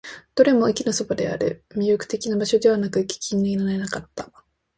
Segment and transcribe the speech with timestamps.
[0.33, 1.63] どれも駅のそばにある。
[1.75, 4.31] 魅力的な場所ではなく、行く気にはなれなかった。